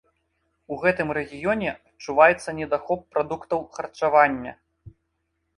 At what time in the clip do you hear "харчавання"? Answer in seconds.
3.77-4.59